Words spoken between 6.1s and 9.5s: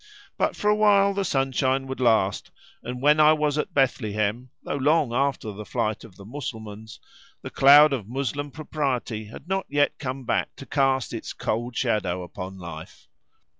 the Mussulmans, the cloud of Moslem propriety had